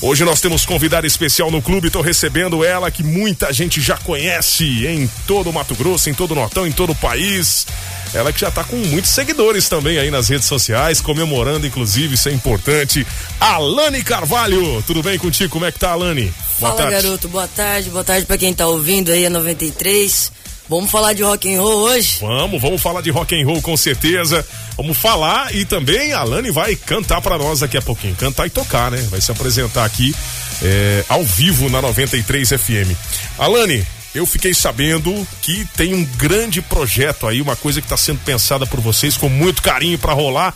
Hoje 0.00 0.24
nós 0.24 0.40
temos 0.40 0.66
convidada 0.66 1.06
especial 1.06 1.50
no 1.50 1.62
clube, 1.62 1.86
estou 1.86 2.02
recebendo 2.02 2.62
ela 2.62 2.90
que 2.90 3.02
muita 3.02 3.50
gente 3.52 3.80
já 3.80 3.96
conhece 3.96 4.86
em 4.86 5.10
todo 5.26 5.48
o 5.48 5.52
Mato 5.52 5.74
Grosso, 5.74 6.10
em 6.10 6.14
todo 6.14 6.32
o 6.32 6.34
Nortão, 6.34 6.66
em 6.66 6.72
todo 6.72 6.90
o 6.92 6.94
país. 6.94 7.66
Ela 8.12 8.32
que 8.32 8.40
já 8.40 8.48
está 8.48 8.62
com 8.62 8.76
muitos 8.76 9.10
seguidores 9.10 9.68
também 9.68 9.98
aí 9.98 10.10
nas 10.10 10.28
redes 10.28 10.46
sociais, 10.46 11.00
comemorando 11.00 11.66
inclusive, 11.66 12.14
isso 12.14 12.28
é 12.28 12.32
importante. 12.32 13.06
Alane 13.40 14.02
Carvalho, 14.04 14.82
tudo 14.86 15.02
bem 15.02 15.18
contigo? 15.18 15.50
Como 15.50 15.64
é 15.64 15.72
que 15.72 15.78
tá, 15.78 15.92
Alane? 15.92 16.32
Boa 16.60 16.72
Fala, 16.72 16.76
tarde. 16.76 16.92
garoto. 17.02 17.28
Boa 17.28 17.48
tarde. 17.48 17.90
Boa 17.90 18.04
tarde 18.04 18.26
para 18.26 18.38
quem 18.38 18.52
tá 18.54 18.66
ouvindo 18.66 19.10
aí 19.10 19.26
a 19.26 19.30
93. 19.30 20.30
Vamos 20.68 20.90
falar 20.90 21.12
de 21.12 21.22
rock 21.22 21.54
and 21.54 21.60
roll 21.60 21.82
hoje? 21.84 22.18
Vamos, 22.20 22.60
vamos 22.60 22.82
falar 22.82 23.00
de 23.00 23.10
rock 23.10 23.40
and 23.40 23.46
roll 23.46 23.62
com 23.62 23.76
certeza. 23.76 24.44
Vamos 24.76 24.96
falar 24.98 25.54
e 25.54 25.64
também 25.64 26.12
a 26.12 26.24
Lani 26.24 26.50
vai 26.50 26.74
cantar 26.74 27.20
para 27.20 27.38
nós 27.38 27.60
daqui 27.60 27.76
a 27.76 27.82
pouquinho, 27.82 28.16
cantar 28.16 28.46
e 28.46 28.50
tocar, 28.50 28.90
né? 28.90 28.98
Vai 29.10 29.20
se 29.20 29.30
apresentar 29.30 29.84
aqui 29.84 30.14
é, 30.62 31.04
ao 31.08 31.22
vivo 31.24 31.70
na 31.70 31.80
93 31.80 32.48
FM. 32.48 32.96
Alane, 33.38 33.86
eu 34.14 34.26
fiquei 34.26 34.52
sabendo 34.52 35.26
que 35.40 35.64
tem 35.76 35.94
um 35.94 36.04
grande 36.16 36.60
projeto 36.60 37.28
aí, 37.28 37.40
uma 37.40 37.54
coisa 37.54 37.80
que 37.80 37.86
está 37.86 37.96
sendo 37.96 38.18
pensada 38.24 38.66
por 38.66 38.80
vocês 38.80 39.16
com 39.16 39.28
muito 39.28 39.62
carinho 39.62 39.98
para 39.98 40.14
rolar. 40.14 40.54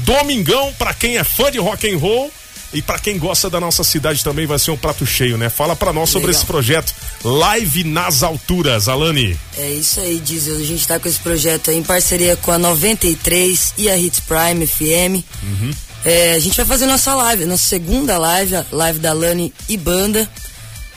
Domingão 0.00 0.72
para 0.72 0.92
quem 0.92 1.16
é 1.16 1.22
fã 1.22 1.50
de 1.52 1.58
rock 1.58 1.88
and 1.88 1.98
roll 1.98 2.32
e 2.74 2.82
para 2.82 2.98
quem 2.98 3.18
gosta 3.18 3.48
da 3.48 3.60
nossa 3.60 3.84
cidade 3.84 4.22
também 4.22 4.46
vai 4.46 4.58
ser 4.58 4.72
um 4.72 4.76
prato 4.76 5.06
cheio, 5.06 5.38
né? 5.38 5.48
Fala 5.48 5.76
para 5.76 5.92
nós 5.92 6.10
sobre 6.10 6.32
esse 6.32 6.44
projeto 6.44 6.92
Live 7.22 7.84
nas 7.84 8.22
Alturas, 8.22 8.88
Alane. 8.88 9.38
É 9.56 9.70
isso 9.70 10.00
aí, 10.00 10.18
Diesel. 10.18 10.56
A 10.56 10.64
gente 10.64 10.86
tá 10.86 10.98
com 10.98 11.08
esse 11.08 11.20
projeto 11.20 11.70
aí 11.70 11.78
em 11.78 11.82
parceria 11.82 12.36
com 12.36 12.50
a 12.50 12.58
93 12.58 13.74
e 13.78 13.88
a 13.88 13.96
Hits 13.96 14.20
Prime 14.20 14.66
FM. 14.66 15.24
Uhum. 15.42 15.70
É, 16.04 16.34
a 16.34 16.38
gente 16.40 16.56
vai 16.56 16.66
fazer 16.66 16.86
nossa 16.86 17.14
live, 17.14 17.46
nossa 17.46 17.64
segunda 17.64 18.18
live, 18.18 18.56
a 18.56 18.66
live 18.70 18.98
da 18.98 19.10
Alane 19.10 19.54
e 19.68 19.76
banda. 19.76 20.28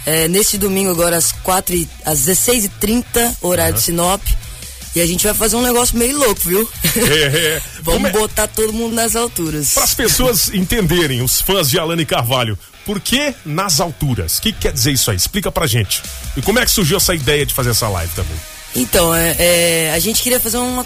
É, 0.06 0.28
nesse 0.28 0.58
domingo 0.58 0.90
agora 0.90 1.18
às, 1.18 1.32
4 1.32 1.76
e, 1.76 1.88
às 2.04 2.22
16h30, 2.22 3.36
horário 3.42 3.74
uhum. 3.74 3.80
de 3.80 3.86
Sinop. 3.86 4.22
E 4.98 5.02
a 5.02 5.06
gente 5.06 5.24
vai 5.24 5.34
fazer 5.36 5.56
um 5.56 5.62
negócio 5.62 5.96
meio 5.96 6.18
louco, 6.18 6.42
viu? 6.44 6.68
É, 6.84 7.38
é. 7.38 7.62
Vamos 7.84 8.10
é? 8.10 8.12
botar 8.12 8.48
todo 8.48 8.74
mundo 8.74 8.96
nas 8.96 9.16
alturas. 9.16 9.76
Para 9.76 9.84
as 9.84 9.94
pessoas 9.94 10.52
entenderem, 10.52 11.22
os 11.22 11.40
fãs 11.40 11.70
de 11.70 11.78
Alane 11.78 12.04
Carvalho, 12.04 12.58
por 12.84 13.00
que 13.00 13.32
nas 13.46 13.80
alturas? 13.80 14.40
O 14.40 14.42
que, 14.42 14.52
que, 14.52 14.58
quer 14.58 14.74
dizer 14.74 14.92
isso 14.92 15.12
aí? 15.12 15.16
Explica 15.16 15.52
pra 15.52 15.68
gente. 15.68 16.02
E 16.36 16.42
como 16.42 16.58
é 16.58 16.66
que 16.66 16.72
surgiu 16.72 16.98
essa 16.98 17.14
ideia 17.14 17.46
de 17.46 17.54
fazer 17.54 17.70
essa 17.70 17.88
live 17.88 18.12
também? 18.16 18.36
Então, 18.76 19.14
é, 19.14 19.36
é 19.38 19.94
a 19.94 20.00
gente 20.00 20.24
queria 20.24 20.40
fazer 20.40 20.58
uma 20.58 20.84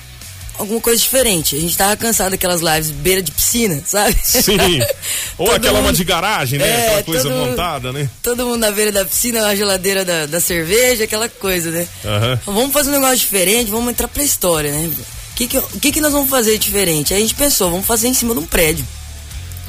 alguma 0.61 0.79
coisa 0.79 1.01
diferente. 1.01 1.55
A 1.55 1.59
gente 1.59 1.75
tava 1.75 1.95
cansado 1.97 2.31
daquelas 2.31 2.61
lives 2.61 2.91
beira 2.91 3.21
de 3.21 3.31
piscina, 3.31 3.81
sabe? 3.85 4.15
Sim. 4.23 4.57
Ou 5.37 5.51
aquela 5.51 5.79
mundo... 5.79 5.87
uma 5.87 5.93
de 5.93 6.03
garagem, 6.03 6.59
né? 6.59 6.67
É, 6.67 6.85
aquela 6.87 7.03
coisa 7.03 7.29
montada, 7.29 7.91
né? 7.91 8.09
Todo 8.21 8.45
mundo 8.45 8.57
na 8.57 8.71
beira 8.71 8.91
da 8.91 9.03
piscina, 9.03 9.41
na 9.41 9.55
geladeira 9.55 10.05
da, 10.05 10.25
da 10.25 10.39
cerveja, 10.39 11.03
aquela 11.03 11.27
coisa, 11.27 11.71
né? 11.71 11.87
Uhum. 12.03 12.33
Então, 12.33 12.53
vamos 12.53 12.71
fazer 12.71 12.89
um 12.89 12.93
negócio 12.93 13.17
diferente, 13.17 13.71
vamos 13.71 13.91
entrar 13.91 14.07
pra 14.07 14.23
história, 14.23 14.71
né? 14.71 14.89
O 14.89 15.35
que 15.35 15.47
que, 15.47 15.61
que 15.79 15.91
que 15.93 16.01
nós 16.01 16.13
vamos 16.13 16.29
fazer 16.29 16.57
diferente? 16.57 17.13
Aí 17.13 17.19
a 17.19 17.21
gente 17.21 17.35
pensou, 17.35 17.71
vamos 17.71 17.85
fazer 17.85 18.07
em 18.07 18.13
cima 18.13 18.33
de 18.33 18.39
um 18.39 18.45
prédio. 18.45 18.85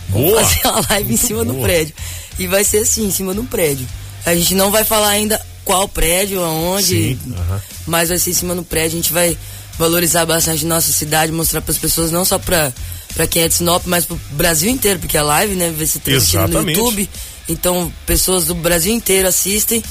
Boa. 0.09 0.43
Vamos 0.43 0.53
fazer 0.53 0.69
uma 0.69 0.87
live 0.91 1.09
Muito 1.09 1.25
em 1.25 1.27
cima 1.27 1.45
boa. 1.45 1.57
do 1.57 1.63
prédio. 1.63 1.95
E 2.39 2.47
vai 2.47 2.65
ser 2.65 2.79
assim, 2.79 3.07
em 3.07 3.11
cima 3.11 3.33
de 3.33 3.41
um 3.41 3.47
prédio. 3.47 3.87
A 4.27 4.35
gente 4.35 4.55
não 4.55 4.71
vai 4.71 4.85
falar 4.85 5.09
ainda 5.09 5.41
qual 5.65 5.89
prédio, 5.89 6.43
aonde, 6.43 7.17
Sim, 7.17 7.35
mas 7.87 8.09
vai 8.09 8.19
ser 8.19 8.31
em 8.31 8.35
cima 8.35 8.55
do 8.55 8.63
prédio. 8.63 8.99
A 8.99 9.03
gente 9.03 9.13
vai 9.13 9.37
valorizar 9.79 10.25
bastante 10.27 10.65
nossa 10.65 10.93
cidade, 10.93 11.33
mostrar 11.33 11.61
para 11.61 11.73
as 11.73 11.79
pessoas, 11.79 12.11
não 12.11 12.25
só 12.25 12.39
para 12.39 12.73
para 13.15 13.27
quem 13.27 13.43
é 13.43 13.49
de 13.49 13.55
Sinop, 13.55 13.85
mas 13.87 14.05
para 14.05 14.15
o 14.15 14.21
Brasil 14.31 14.71
inteiro, 14.71 14.99
porque 14.99 15.19
a 15.19 15.23
live, 15.23 15.55
né, 15.55 15.71
vai 15.77 15.87
ser 15.87 15.99
transmitida 15.99 16.47
no 16.47 16.71
YouTube. 16.71 17.09
Então, 17.49 17.93
pessoas 18.07 18.47
do 18.47 18.55
Brasil 18.55 18.95
inteiro 18.95 19.29
assistem, 19.29 19.83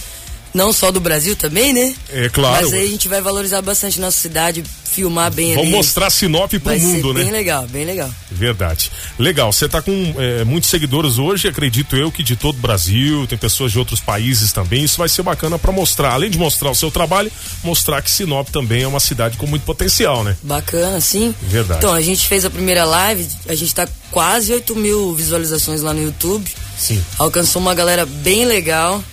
não 0.54 0.74
só 0.74 0.92
do 0.92 1.00
Brasil 1.00 1.36
também, 1.36 1.72
né? 1.72 1.94
É 2.10 2.30
claro. 2.30 2.66
Mas 2.66 2.74
aí 2.74 2.88
a 2.88 2.90
gente 2.90 3.08
vai 3.08 3.22
valorizar 3.22 3.62
bastante 3.62 4.00
nossa 4.00 4.18
cidade, 4.18 4.64
filmar 4.92 5.32
bem 5.32 5.56
Vamos 5.56 5.68
ali. 5.68 5.72
mostrar 5.72 6.10
Sinop 6.10 6.52
pro 6.52 6.60
Vai 6.60 6.80
mundo, 6.80 7.14
né? 7.14 7.24
Bem 7.24 7.32
legal, 7.32 7.68
bem 7.68 7.86
legal. 7.86 8.10
Verdade. 8.30 8.92
Legal, 9.18 9.52
você 9.52 9.70
tá 9.70 9.82
com 9.82 10.16
é, 10.18 10.44
muitos 10.44 10.70
seguidores 10.70 11.18
hoje, 11.18 11.48
acredito 11.48 11.96
eu 11.96 12.12
que 12.12 12.22
de 12.22 12.36
todo 12.36 12.56
o 12.56 12.60
Brasil, 12.60 13.26
tem 13.28 13.38
pessoas 13.38 13.72
de 13.72 13.80
outros 13.80 14.00
países 14.00 14.52
também. 14.52 14.84
Isso 14.84 14.98
vai 14.98 15.08
ser 15.08 15.24
bacana 15.24 15.58
para 15.58 15.72
mostrar, 15.72 16.14
além 16.14 16.30
de 16.30 16.38
mostrar 16.38 16.70
o 16.72 16.76
seu 16.76 16.92
trabalho, 16.92 17.32
mostrar 17.64 18.02
que 18.02 18.12
Sinop 18.12 18.50
também 18.50 18.84
é 18.84 18.88
uma 18.88 19.00
cidade 19.00 19.38
com 19.38 19.48
muito 19.48 19.64
potencial, 19.64 20.24
né? 20.24 20.36
Bacana, 20.44 21.00
sim. 21.00 21.34
Verdade. 21.42 21.80
Então, 21.80 21.94
a 21.94 22.02
gente 22.02 22.28
fez 22.28 22.44
a 22.44 22.50
primeira 22.50 22.84
live, 22.84 23.28
a 23.48 23.56
gente 23.56 23.74
tá 23.74 23.88
quase 24.12 24.52
8 24.52 24.76
mil 24.76 25.16
visualizações 25.16 25.82
lá 25.82 25.94
no 25.94 26.04
YouTube. 26.04 26.50
Sim. 26.78 27.02
Alcançou 27.18 27.62
uma 27.62 27.74
galera 27.74 28.06
bem 28.06 28.46
legal. 28.46 29.04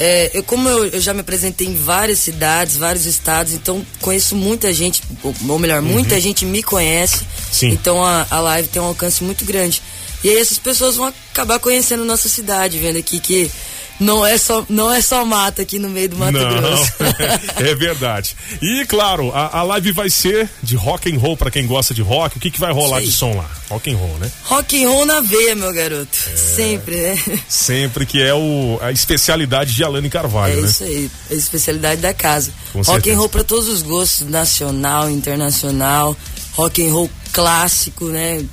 É, 0.00 0.30
eu, 0.32 0.42
como 0.44 0.68
eu, 0.68 0.86
eu, 0.86 1.00
já 1.00 1.12
me 1.12 1.20
apresentei 1.20 1.66
em 1.66 1.74
várias 1.74 2.20
cidades, 2.20 2.76
vários 2.76 3.04
estados, 3.04 3.52
então 3.52 3.84
conheço 4.00 4.36
muita 4.36 4.72
gente, 4.72 5.02
ou 5.22 5.58
melhor, 5.58 5.82
uhum. 5.82 5.88
muita 5.88 6.20
gente 6.20 6.44
me 6.44 6.62
conhece. 6.62 7.26
Sim. 7.50 7.70
Então 7.70 8.04
a, 8.04 8.26
a 8.30 8.40
live 8.40 8.68
tem 8.68 8.80
um 8.80 8.86
alcance 8.86 9.24
muito 9.24 9.44
grande. 9.44 9.82
E 10.22 10.30
aí 10.30 10.38
essas 10.38 10.58
pessoas 10.58 10.96
vão 10.96 11.06
acabar 11.06 11.58
conhecendo 11.58 12.04
nossa 12.04 12.28
cidade, 12.28 12.78
vendo 12.78 12.98
aqui 12.98 13.20
que 13.20 13.50
não 13.98 14.24
é 14.24 14.38
só, 14.38 14.64
não 14.68 14.92
é 14.92 15.00
só 15.00 15.24
mata 15.24 15.62
aqui 15.62 15.78
no 15.78 15.88
meio 15.88 16.08
do 16.10 16.16
Mato 16.16 16.32
não, 16.32 16.56
Grosso. 16.56 16.92
é 17.58 17.74
verdade. 17.74 18.36
E 18.62 18.84
claro, 18.86 19.32
a, 19.32 19.58
a 19.58 19.62
live 19.62 19.92
vai 19.92 20.08
ser 20.08 20.48
de 20.62 20.76
rock 20.76 21.12
and 21.12 21.18
roll 21.18 21.36
para 21.36 21.50
quem 21.50 21.66
gosta 21.66 21.92
de 21.92 22.02
rock. 22.02 22.36
O 22.36 22.40
que, 22.40 22.50
que 22.50 22.60
vai 22.60 22.72
rolar 22.72 23.00
Sim. 23.00 23.06
de 23.06 23.12
som 23.12 23.36
lá? 23.36 23.50
Rock 23.68 23.90
and 23.90 23.96
roll, 23.96 24.18
né? 24.18 24.30
Rock 24.44 24.84
and 24.84 24.88
roll 24.88 25.04
na 25.04 25.20
veia, 25.20 25.54
meu 25.54 25.72
garoto. 25.72 26.18
É, 26.32 26.36
sempre, 26.36 26.96
né? 26.96 27.18
Sempre 27.48 28.06
que 28.06 28.22
é 28.22 28.32
o, 28.32 28.78
a 28.80 28.92
especialidade 28.92 29.74
de 29.74 29.84
Alane 29.84 30.08
Carvalho, 30.08 30.58
é 30.58 30.62
né? 30.62 30.68
isso 30.68 30.84
aí, 30.84 31.10
a 31.30 31.34
especialidade 31.34 32.00
da 32.00 32.14
casa. 32.14 32.52
Com 32.72 32.78
rock 32.78 32.92
certeza. 32.92 33.14
and 33.14 33.18
roll 33.18 33.28
para 33.28 33.44
todos 33.44 33.68
os 33.68 33.82
gostos, 33.82 34.28
nacional, 34.28 35.10
internacional, 35.10 36.16
rock 36.54 36.86
and 36.86 36.92
roll 36.92 37.10
clássico, 37.32 38.06
né? 38.06 38.44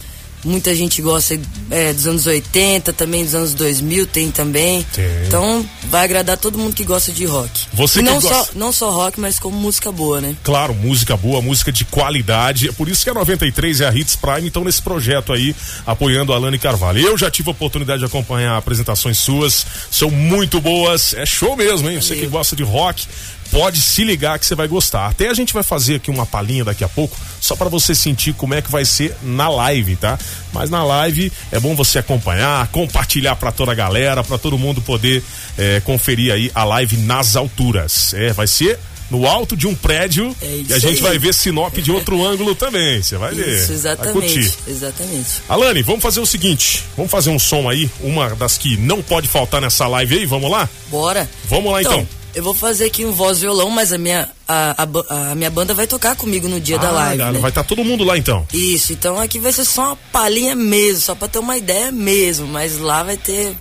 Muita 0.46 0.76
gente 0.76 1.02
gosta 1.02 1.40
é, 1.72 1.92
dos 1.92 2.06
anos 2.06 2.28
80, 2.28 2.94
também 2.94 3.24
dos 3.26 3.34
anos 3.34 3.54
2000, 3.56 4.06
tem 4.06 4.30
também. 4.30 4.86
Tem. 4.94 5.06
Então 5.28 5.68
vai 5.90 6.04
agradar 6.06 6.38
todo 6.38 6.58
mundo 6.58 6.76
que 6.76 6.84
gosta 6.84 7.12
de 7.12 7.26
rock. 7.26 7.66
Você 7.74 8.00
e 8.00 8.04
não 8.04 8.22
gosta... 8.22 8.30
só 8.30 8.48
não 8.54 8.72
só 8.72 8.92
rock, 8.92 9.20
mas 9.20 9.40
como 9.40 9.58
música 9.58 9.92
boa, 9.92 10.22
né? 10.22 10.36
Claro, 10.44 10.76
música 10.76 11.18
boa, 11.18 11.42
música 11.42 11.72
de 11.72 11.84
qualidade. 11.84 12.70
É 12.70 12.72
por 12.72 12.88
isso 12.88 13.04
que 13.04 13.10
a 13.10 13.14
93 13.14 13.80
e 13.80 13.86
a 13.86 13.94
Hits 13.94 14.16
Prime 14.16 14.48
estão 14.48 14.64
nesse 14.64 14.82
projeto 14.82 15.34
aí, 15.34 15.56
apoiando 15.86 16.32
a 16.32 16.36
Alane 16.36 16.60
Carvalho. 16.60 17.02
Eu 17.02 17.18
já 17.18 17.32
tive 17.32 17.50
a 17.50 17.52
oportunidade 17.52 18.00
de 18.00 18.06
acompanhar 18.06 18.56
apresentações 18.56 19.18
suas, 19.18 19.66
são 19.90 20.12
muito 20.12 20.62
boas. 20.62 21.16
É 21.16 21.26
show 21.26 21.56
mesmo, 21.56 21.90
hein? 21.90 21.96
Valeu. 21.96 22.02
Você 22.02 22.16
que 22.16 22.28
gosta 22.28 22.56
de 22.56 22.64
rock, 22.64 23.08
pode 23.52 23.80
se 23.80 24.04
ligar 24.04 24.38
que 24.40 24.46
você 24.46 24.56
vai 24.56 24.68
gostar. 24.68 25.08
Até 25.08 25.30
a 25.30 25.34
gente 25.34 25.54
vai 25.54 25.64
fazer 25.64 25.96
aqui 25.96 26.12
uma 26.12 26.26
palhinha 26.26 26.66
daqui 26.66 26.84
a 26.84 26.90
pouco, 26.90 27.18
só 27.46 27.56
para 27.56 27.70
você 27.70 27.94
sentir 27.94 28.34
como 28.34 28.54
é 28.54 28.62
que 28.62 28.72
vai 28.72 28.84
ser 28.84 29.16
na 29.22 29.48
live, 29.48 29.96
tá? 29.96 30.18
Mas 30.52 30.70
na 30.70 30.84
live 30.84 31.32
é 31.52 31.60
bom 31.60 31.76
você 31.76 32.00
acompanhar, 32.00 32.68
compartilhar 32.70 33.36
para 33.36 33.52
toda 33.52 33.72
a 33.72 33.76
galera, 33.76 34.24
para 34.24 34.38
todo 34.38 34.58
mundo 34.58 34.82
poder 34.82 35.24
é, 35.58 35.80
conferir 35.82 36.34
aí 36.34 36.52
a 36.56 36.64
live 36.64 36.98
nas 36.98 37.36
alturas. 37.36 38.14
É, 38.16 38.34
vai 38.34 38.48
ser 38.48 38.80
no 39.12 39.28
alto 39.28 39.56
de 39.56 39.68
um 39.68 39.76
prédio 39.76 40.36
é 40.42 40.64
e 40.68 40.74
a 40.74 40.80
gente 40.80 40.98
aí. 40.98 41.02
vai 41.02 41.20
ver 41.20 41.34
Sinop 41.34 41.76
de 41.76 41.92
outro 41.92 42.24
ângulo 42.26 42.56
também. 42.56 43.02
Você 43.02 43.16
vai 43.16 43.36
ver. 43.36 43.48
Isso, 43.48 43.72
exatamente. 43.74 44.54
Exatamente. 44.68 45.42
Alane, 45.48 45.84
vamos 45.84 46.02
fazer 46.02 46.20
o 46.20 46.26
seguinte: 46.26 46.84
vamos 46.98 47.12
fazer 47.12 47.30
um 47.30 47.38
som 47.38 47.70
aí, 47.70 47.90
uma 48.02 48.36
das 48.36 48.58
que 48.58 48.76
não 48.78 49.04
pode 49.04 49.28
faltar 49.28 49.62
nessa 49.62 49.88
live 49.88 50.18
aí, 50.18 50.26
vamos 50.26 50.50
lá? 50.50 50.68
Bora. 50.90 51.30
Vamos 51.48 51.72
lá 51.72 51.82
então. 51.82 51.94
então. 51.94 52.08
Eu 52.34 52.44
vou 52.44 52.54
fazer 52.54 52.86
aqui 52.86 53.06
um 53.06 53.14
voz 53.14 53.40
violão, 53.40 53.70
mas 53.70 53.94
a 53.94 53.98
minha, 53.98 54.28
a, 54.48 54.84
a, 54.84 55.32
a 55.32 55.36
minha 55.36 55.50
banda 55.50 55.74
vai 55.74 55.88
tocar 55.88 56.16
comigo 56.16 56.48
no 56.48 56.60
dia 56.60 56.76
ah, 56.78 56.80
da 56.80 56.92
live. 56.92 57.24
Né? 57.24 57.40
Vai 57.40 57.52
estar 57.52 57.64
tá 57.64 57.68
todo 57.68 57.84
mundo 57.84 58.04
lá 58.04 58.18
então. 58.18 58.46
Isso, 58.54 58.94
então 58.94 59.20
aqui 59.20 59.40
vai 59.40 59.52
ser 59.52 59.66
só 59.66 59.88
uma 59.88 59.96
palhinha 60.12 60.56
mesmo, 60.56 61.02
só 61.02 61.16
pra 61.16 61.28
ter 61.28 61.40
uma 61.40 61.58
ideia 61.58 61.92
mesmo. 61.92 62.48
Mas 62.48 62.78
lá 62.78 63.04
vai 63.04 63.18
ter 63.18 63.56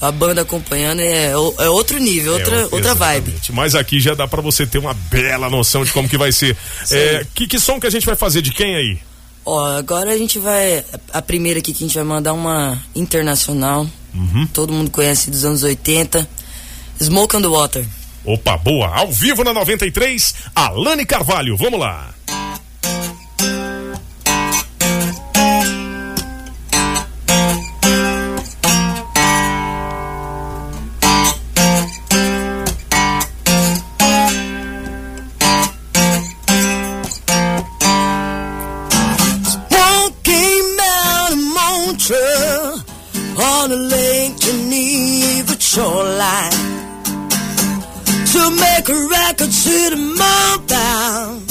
a 0.00 0.12
banda 0.12 0.42
acompanhando, 0.42 1.00
é, 1.00 1.30
é 1.30 1.68
outro 1.68 1.98
nível, 1.98 2.34
outra, 2.34 2.56
é, 2.56 2.68
outra 2.70 2.94
vibe. 2.94 3.34
Mas 3.50 3.74
aqui 3.74 3.98
já 3.98 4.14
dá 4.14 4.28
para 4.28 4.40
você 4.40 4.64
ter 4.64 4.78
uma 4.78 4.94
bela 4.94 5.50
noção 5.50 5.84
de 5.84 5.92
como 5.92 6.08
que 6.08 6.16
vai 6.16 6.30
ser. 6.30 6.56
é, 6.90 7.26
que, 7.34 7.46
que 7.48 7.58
som 7.58 7.80
que 7.80 7.86
a 7.86 7.90
gente 7.90 8.06
vai 8.06 8.16
fazer 8.16 8.40
de 8.40 8.52
quem 8.52 8.76
aí? 8.76 8.98
Ó, 9.44 9.64
agora 9.76 10.12
a 10.12 10.18
gente 10.18 10.38
vai. 10.38 10.84
A 11.12 11.22
primeira 11.22 11.58
aqui 11.58 11.72
que 11.72 11.82
a 11.82 11.86
gente 11.86 11.96
vai 11.96 12.04
mandar 12.04 12.32
uma 12.32 12.78
internacional. 12.94 13.88
Uhum. 14.14 14.46
Todo 14.52 14.72
mundo 14.72 14.90
conhece 14.90 15.30
dos 15.30 15.44
anos 15.44 15.62
80. 15.62 16.28
Smoke 17.00 17.36
on 17.36 17.42
the 17.42 17.48
Water. 17.48 17.84
Opa, 18.24 18.56
boa. 18.56 18.88
Ao 18.88 19.10
vivo 19.10 19.44
na 19.44 19.52
93, 19.52 20.34
Alane 20.54 21.06
Carvalho. 21.06 21.56
Vamos 21.56 21.80
lá. 21.80 22.14
Make 48.78 48.88
a 48.88 49.08
record 49.08 49.50
to 49.50 49.90
the 49.90 50.00
mountain. 50.22 51.42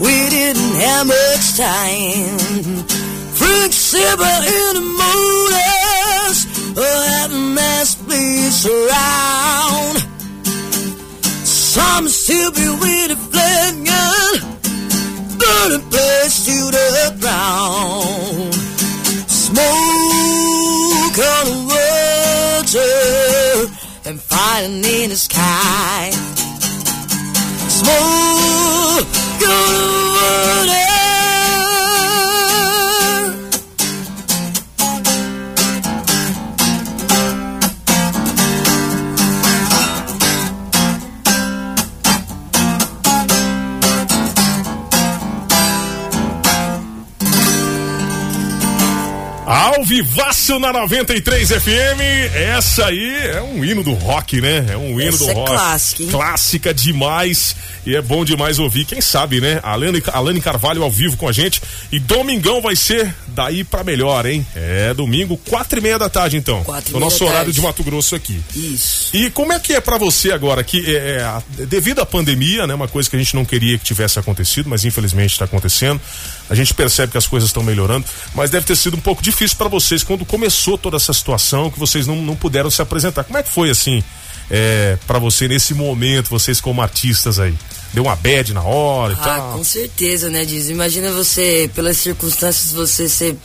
We 0.00 0.28
didn't 0.28 0.74
have 0.84 1.06
much 1.06 1.56
time. 1.56 2.84
Frank 3.32 3.72
Silver 3.72 4.36
in 4.58 4.72
the 4.78 4.86
motors, 5.02 6.38
oh, 6.76 7.06
had 7.08 7.30
a 7.30 7.40
nice 7.54 7.94
place 7.94 8.66
around. 8.66 9.96
Some 11.46 12.08
still 12.08 12.50
be 12.52 12.68
with 12.82 13.12
a 13.12 13.16
flame 13.16 13.83
Ao 49.84 49.88
vivaço 49.88 50.58
na 50.58 50.72
93 50.72 51.46
FM. 51.46 52.00
Essa 52.34 52.86
aí 52.86 53.16
é 53.16 53.42
um 53.42 53.62
hino 53.62 53.84
do 53.84 53.92
rock, 53.92 54.40
né? 54.40 54.64
É 54.70 54.76
um 54.78 54.98
hino 54.98 55.10
Essa 55.10 55.18
do 55.18 55.30
é 55.30 55.34
rock. 55.34 55.50
clássica, 55.50 56.02
hein? 56.04 56.08
Clássica 56.08 56.72
demais. 56.72 57.54
E 57.84 57.94
é 57.94 58.00
bom 58.00 58.24
demais 58.24 58.58
ouvir. 58.58 58.86
Quem 58.86 59.02
sabe, 59.02 59.42
né? 59.42 59.60
Alane, 59.62 60.02
Alane 60.10 60.40
Carvalho 60.40 60.82
ao 60.82 60.90
vivo 60.90 61.18
com 61.18 61.28
a 61.28 61.32
gente. 61.32 61.60
E 61.92 61.98
domingão 62.00 62.62
vai 62.62 62.74
ser 62.74 63.14
daí 63.26 63.62
pra 63.62 63.84
melhor, 63.84 64.24
hein? 64.24 64.46
É 64.56 64.94
domingo, 64.94 65.36
quatro 65.36 65.78
e 65.78 65.82
meia 65.82 65.98
da 65.98 66.08
tarde, 66.08 66.38
então. 66.38 66.64
Quatro 66.64 66.88
e 66.88 66.92
No 66.94 66.98
meia 67.00 67.10
nosso 67.10 67.22
horário 67.22 67.44
tarde. 67.44 67.52
de 67.52 67.60
Mato 67.60 67.84
Grosso 67.84 68.14
aqui. 68.14 68.40
Isso. 68.56 69.14
E 69.14 69.28
como 69.28 69.52
é 69.52 69.58
que 69.60 69.74
é 69.74 69.82
pra 69.82 69.98
você 69.98 70.32
agora 70.32 70.64
que 70.64 70.82
é, 70.96 71.28
é, 71.60 71.66
devido 71.66 71.98
à 72.00 72.06
pandemia, 72.06 72.66
né, 72.66 72.72
uma 72.72 72.88
coisa 72.88 73.10
que 73.10 73.16
a 73.16 73.18
gente 73.18 73.34
não 73.36 73.44
queria 73.44 73.76
que 73.76 73.84
tivesse 73.84 74.18
acontecido, 74.18 74.66
mas 74.70 74.86
infelizmente 74.86 75.32
está 75.32 75.44
acontecendo. 75.44 76.00
A 76.48 76.54
gente 76.54 76.74
percebe 76.74 77.12
que 77.12 77.18
as 77.18 77.26
coisas 77.26 77.48
estão 77.48 77.62
melhorando, 77.62 78.04
mas 78.34 78.50
deve 78.50 78.66
ter 78.66 78.76
sido 78.76 78.96
um 78.96 79.00
pouco 79.00 79.22
difícil 79.22 79.56
pra 79.56 79.68
vocês 79.68 80.02
quando 80.02 80.24
começou 80.24 80.76
toda 80.76 80.96
essa 80.96 81.12
situação 81.12 81.70
que 81.70 81.78
vocês 81.78 82.06
não, 82.06 82.16
não 82.16 82.36
puderam 82.36 82.70
se 82.70 82.82
apresentar. 82.82 83.24
Como 83.24 83.38
é 83.38 83.42
que 83.42 83.48
foi 83.48 83.70
assim 83.70 84.04
é, 84.50 84.98
para 85.06 85.18
você 85.18 85.48
nesse 85.48 85.72
momento, 85.72 86.28
vocês 86.28 86.60
como 86.60 86.82
artistas 86.82 87.38
aí? 87.38 87.54
Deu 87.94 88.04
uma 88.04 88.16
bad 88.16 88.52
na 88.52 88.62
hora 88.62 89.12
e 89.14 89.16
Ah, 89.16 89.24
tal? 89.24 89.52
com 89.52 89.64
certeza, 89.64 90.28
né, 90.28 90.44
Diz? 90.44 90.68
Imagina 90.68 91.10
você, 91.12 91.70
pelas 91.74 91.96
circunstâncias, 91.96 92.72
você 92.72 93.08
ser 93.08 93.36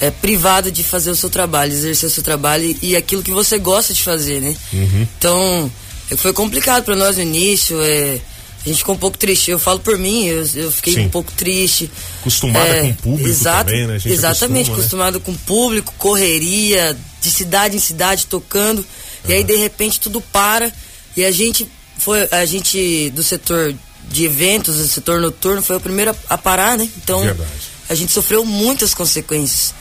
é, 0.00 0.10
privado 0.10 0.72
de 0.72 0.82
fazer 0.82 1.10
o 1.10 1.14
seu 1.16 1.28
trabalho, 1.30 1.72
exercer 1.72 2.08
o 2.08 2.10
seu 2.12 2.22
trabalho 2.22 2.64
e, 2.64 2.78
e 2.82 2.96
aquilo 2.96 3.22
que 3.22 3.30
você 3.30 3.58
gosta 3.58 3.92
de 3.94 4.02
fazer, 4.02 4.40
né? 4.40 4.56
Uhum. 4.72 5.06
Então, 5.18 5.72
é, 6.10 6.16
foi 6.16 6.32
complicado 6.32 6.82
para 6.84 6.96
nós 6.96 7.16
no 7.16 7.22
início, 7.22 7.80
é, 7.82 8.18
a 8.64 8.68
gente 8.68 8.78
ficou 8.78 8.94
um 8.94 8.98
pouco 8.98 9.16
triste. 9.16 9.50
Eu 9.50 9.58
falo 9.58 9.80
por 9.80 9.96
mim, 9.96 10.26
eu, 10.26 10.46
eu 10.54 10.70
fiquei 10.70 10.94
Sim. 10.94 11.06
um 11.06 11.08
pouco 11.08 11.32
triste. 11.32 11.90
Acostumada 12.20 12.80
com 12.80 12.88
o 12.88 12.94
público 12.94 13.28
exato, 13.28 13.70
também, 13.70 13.86
né? 13.86 13.94
A 13.94 13.98
gente 13.98 14.12
exatamente, 14.12 14.70
acostuma, 14.70 15.04
né? 15.04 15.08
acostumado 15.08 15.20
com 15.20 15.34
público, 15.34 15.94
correria, 15.96 16.96
de 17.22 17.30
cidade 17.30 17.76
em 17.76 17.80
cidade, 17.80 18.26
tocando. 18.26 18.84
E 19.26 19.32
aí, 19.32 19.42
de 19.42 19.56
repente, 19.56 19.98
tudo 19.98 20.20
para. 20.20 20.72
E 21.16 21.24
a 21.24 21.30
gente 21.30 21.66
foi, 21.98 22.28
a 22.30 22.44
gente 22.44 23.10
do 23.10 23.22
setor 23.22 23.74
de 24.08 24.24
eventos, 24.24 24.76
do 24.76 24.88
setor 24.88 25.20
noturno, 25.20 25.62
foi 25.62 25.76
o 25.76 25.80
primeiro 25.80 26.10
a, 26.10 26.34
a 26.34 26.38
parar, 26.38 26.76
né? 26.76 26.88
Então, 26.98 27.22
Verdade. 27.22 27.50
a 27.88 27.94
gente 27.94 28.12
sofreu 28.12 28.44
muitas 28.44 28.92
consequências. 28.92 29.74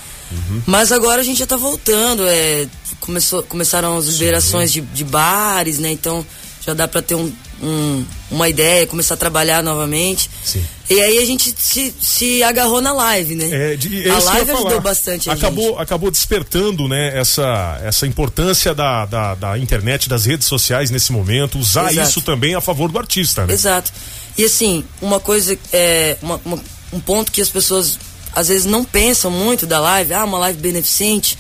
Mas 0.65 0.91
agora 0.91 1.21
a 1.21 1.23
gente 1.23 1.39
já 1.39 1.47
tá 1.47 1.57
voltando, 1.57 2.27
é, 2.27 2.67
começou, 2.99 3.41
começaram 3.43 3.97
as 3.97 4.05
liberações 4.05 4.71
de, 4.71 4.81
de 4.81 5.03
bares, 5.03 5.79
né? 5.79 5.91
Então 5.91 6.25
já 6.61 6.73
dá 6.73 6.87
para 6.87 7.01
ter 7.01 7.15
um, 7.15 7.33
um- 7.61 8.05
uma 8.31 8.47
ideia, 8.49 8.85
começar 8.87 9.13
a 9.13 9.17
trabalhar 9.17 9.61
novamente. 9.63 10.29
Sim. 10.43 10.63
E 10.89 10.99
aí 10.99 11.17
a 11.19 11.25
gente 11.25 11.53
se, 11.57 11.93
se 12.01 12.41
agarrou 12.43 12.81
na 12.81 12.91
live, 12.93 13.35
né? 13.35 13.73
É, 13.73 13.75
de, 13.75 14.07
é 14.07 14.11
a 14.11 14.19
live 14.19 14.51
ajudou 14.51 14.81
bastante 14.81 15.29
a 15.29 15.33
acabou, 15.33 15.69
gente. 15.71 15.81
acabou 15.81 16.09
despertando, 16.11 16.87
né, 16.87 17.17
essa, 17.19 17.79
essa 17.83 18.07
importância 18.07 18.73
da, 18.73 19.05
da, 19.05 19.35
da 19.35 19.57
internet, 19.59 20.07
das 20.09 20.25
redes 20.25 20.47
sociais 20.47 20.89
nesse 20.89 21.11
momento, 21.11 21.59
usar 21.59 21.91
Exato. 21.91 22.09
isso 22.09 22.21
também 22.21 22.55
a 22.55 22.61
favor 22.61 22.91
do 22.91 22.97
artista, 22.97 23.45
né? 23.45 23.53
Exato. 23.53 23.91
E 24.37 24.43
assim, 24.45 24.83
uma 25.01 25.19
coisa, 25.19 25.57
é, 25.73 26.17
uma- 26.21 26.39
uma- 26.45 26.59
um 26.93 26.99
ponto 26.99 27.31
que 27.31 27.41
as 27.41 27.49
pessoas 27.49 27.99
às 28.33 28.47
vezes 28.47 28.65
não 28.65 28.83
pensam 28.83 29.29
muito 29.31 29.65
da 29.65 29.79
live, 29.79 30.13
ah, 30.13 30.23
uma 30.23 30.37
live 30.39 30.59
beneficente, 30.59 31.37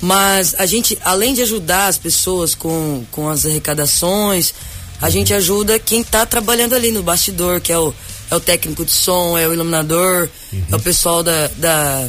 mas 0.00 0.54
a 0.58 0.66
gente, 0.66 0.98
além 1.04 1.32
de 1.34 1.42
ajudar 1.42 1.86
as 1.86 1.96
pessoas 1.98 2.54
com, 2.54 3.04
com 3.10 3.28
as 3.28 3.46
arrecadações, 3.46 4.52
a 5.00 5.10
gente 5.10 5.32
ajuda 5.34 5.78
quem 5.78 6.00
está 6.00 6.24
trabalhando 6.26 6.74
ali 6.74 6.90
no 6.90 7.02
bastidor, 7.02 7.60
que 7.60 7.72
é 7.72 7.78
o, 7.78 7.92
é 8.30 8.34
o 8.36 8.40
técnico 8.40 8.84
de 8.84 8.92
som, 8.92 9.36
é 9.36 9.46
o 9.46 9.52
iluminador, 9.52 10.28
Uhum. 10.52 10.62
é 10.72 10.76
o 10.76 10.80
pessoal 10.80 11.22
da, 11.22 11.48
da 11.56 12.08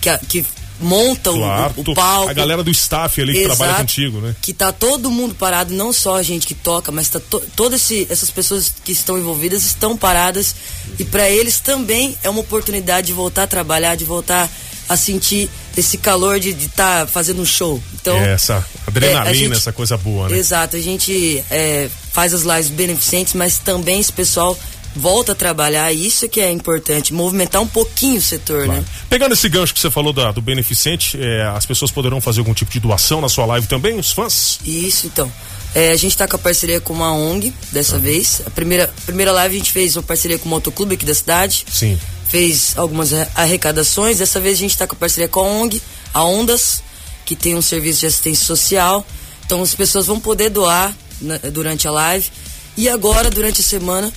que, 0.00 0.08
a- 0.08 0.18
que 0.18 0.44
monta 0.78 1.30
o- 1.32 1.38
Claro, 1.38 1.74
o, 1.78 1.80
o 1.90 1.94
palco. 1.94 2.28
a 2.30 2.34
galera 2.34 2.62
do 2.62 2.70
staff 2.70 3.18
ali 3.20 3.32
que 3.32 3.44
trabalha 3.46 3.70
Exato. 3.70 3.80
contigo, 3.82 4.20
né? 4.20 4.36
Que 4.42 4.52
tá 4.52 4.70
todo 4.72 5.10
mundo 5.10 5.34
parado, 5.34 5.72
não 5.72 5.90
só 5.92 6.16
a 6.16 6.22
gente 6.22 6.46
que 6.46 6.54
toca, 6.54 6.92
mas 6.92 7.08
tá 7.08 7.18
to, 7.18 7.42
todas 7.56 7.90
essas 8.10 8.30
pessoas 8.30 8.72
que 8.84 8.92
estão 8.92 9.16
envolvidas 9.18 9.64
estão 9.64 9.96
paradas 9.96 10.54
e 10.98 11.04
para 11.04 11.30
eles 11.30 11.60
também 11.60 12.16
é 12.22 12.28
uma 12.28 12.40
oportunidade 12.40 13.06
de 13.06 13.12
voltar 13.14 13.44
a 13.44 13.46
trabalhar, 13.46 13.94
de 13.96 14.04
voltar 14.04 14.44
a 14.44 14.48
sentir 14.94 15.48
esse 15.74 15.96
calor 15.96 16.38
de 16.38 16.50
estar 16.50 17.06
fazendo 17.08 17.40
um 17.40 17.46
show. 17.46 17.82
Então, 17.94 18.14
É, 18.18 18.34
essa 18.34 18.62
adrenalina, 18.86 19.26
é, 19.26 19.30
a 19.30 19.32
gente- 19.34 19.52
essa 19.54 19.72
coisa 19.72 19.96
boa, 19.96 20.28
né? 20.28 20.36
Exato, 20.36 20.76
a 20.76 20.80
gente 20.80 21.42
é, 21.50 21.88
faz 22.12 22.34
as 22.34 22.42
lives 22.42 22.68
beneficentes, 22.68 23.32
mas 23.32 23.56
também 23.58 23.98
esse 24.00 24.12
pessoal 24.12 24.56
volta 24.94 25.32
a 25.32 25.34
trabalhar, 25.34 25.92
isso 25.92 26.26
que 26.28 26.40
é 26.40 26.50
importante, 26.50 27.12
movimentar 27.12 27.60
um 27.60 27.66
pouquinho 27.66 28.16
o 28.18 28.22
setor, 28.22 28.64
Claro. 28.64 28.80
né? 28.80 28.86
Pegando 29.10 29.32
esse 29.34 29.46
gancho 29.48 29.74
que 29.74 29.80
você 29.80 29.90
falou 29.90 30.10
da- 30.12 30.32
do 30.32 30.40
beneficente, 30.40 31.18
é, 31.20 31.42
as 31.54 31.66
pessoas 31.66 31.90
poderão 31.90 32.18
fazer 32.20 32.40
algum 32.40 32.54
tipo 32.54 32.70
de 32.70 32.80
doação 32.80 33.20
na 33.20 33.28
sua 33.28 33.44
live 33.44 33.66
também, 33.66 33.98
os 33.98 34.12
fãs? 34.12 34.58
Isso, 34.64 35.06
então. 35.06 35.30
É, 35.74 35.90
a 35.90 35.96
gente 35.96 36.12
está 36.12 36.26
com 36.26 36.36
a 36.36 36.38
parceria 36.38 36.80
com 36.80 36.94
uma 36.94 37.12
ONG 37.12 37.52
dessa 37.70 37.98
vez. 37.98 38.40
A 38.46 38.50
primeira, 38.50 38.90
primeira 39.04 39.30
live 39.32 39.56
a 39.56 39.58
gente 39.58 39.70
fez 39.72 39.94
uma 39.96 40.02
parceria 40.02 40.38
com 40.38 40.46
o 40.46 40.48
motoclube 40.48 40.94
aqui 40.94 41.04
da 41.04 41.14
cidade. 41.14 41.66
Sim. 41.70 41.98
Fez 42.28 42.74
algumas 42.76 43.12
arre- 43.12 43.28
arrecadações. 43.34 44.18
Dessa 44.18 44.40
vez 44.40 44.56
a 44.56 44.60
gente 44.60 44.70
está 44.72 44.86
com 44.86 44.94
a 44.94 44.98
parceria 44.98 45.28
com 45.28 45.40
a 45.40 45.42
ONG, 45.44 45.80
a 46.12 46.24
Ondas, 46.24 46.82
que 47.24 47.36
tem 47.36 47.54
um 47.54 47.62
serviço 47.62 48.00
de 48.00 48.06
assistência 48.06 48.44
social. 48.44 49.06
Então 49.44 49.62
as 49.62 49.74
pessoas 49.74 50.06
vão 50.06 50.18
poder 50.20 50.50
doar 50.50 50.94
na- 51.20 51.38
durante 51.38 51.86
a 51.86 51.90
live. 51.90 52.28
E 52.76 52.88
agora, 52.88 53.30
durante 53.30 53.60
a 53.60 53.64
semana, 53.64 54.12